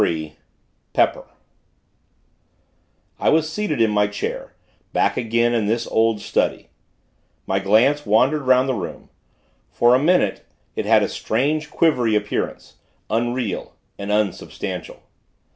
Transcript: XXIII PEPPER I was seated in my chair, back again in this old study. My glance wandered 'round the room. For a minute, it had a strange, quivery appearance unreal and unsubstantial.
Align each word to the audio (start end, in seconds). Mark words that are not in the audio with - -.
XXIII 0.03 0.37
PEPPER 0.93 1.25
I 3.19 3.29
was 3.29 3.47
seated 3.51 3.79
in 3.79 3.91
my 3.91 4.07
chair, 4.07 4.55
back 4.93 5.15
again 5.15 5.53
in 5.53 5.67
this 5.67 5.85
old 5.85 6.19
study. 6.21 6.71
My 7.45 7.59
glance 7.59 8.03
wandered 8.03 8.41
'round 8.41 8.67
the 8.67 8.73
room. 8.73 9.11
For 9.69 9.93
a 9.93 9.99
minute, 9.99 10.43
it 10.75 10.87
had 10.87 11.03
a 11.03 11.07
strange, 11.07 11.69
quivery 11.69 12.15
appearance 12.15 12.77
unreal 13.11 13.75
and 13.99 14.11
unsubstantial. 14.11 15.03